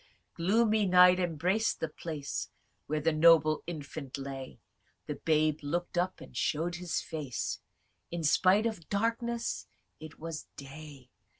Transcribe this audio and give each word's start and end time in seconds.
Tityrus. 0.01 0.37
Gloomy 0.47 0.85
night 0.87 1.19
embrac'd 1.19 1.79
the 1.79 1.87
place 1.87 2.49
Where 2.87 3.01
the 3.01 3.11
noble 3.13 3.61
infant 3.67 4.17
lay: 4.17 4.59
The 5.05 5.13
babe 5.17 5.59
looked 5.61 5.95
up, 5.95 6.19
and 6.19 6.35
show'd 6.35 6.77
his 6.77 6.99
face, 7.01 7.59
In 8.09 8.23
spite 8.23 8.65
of 8.65 8.89
darkness 8.89 9.67
it 9.99 10.17
was 10.17 10.47
day. 10.57 11.11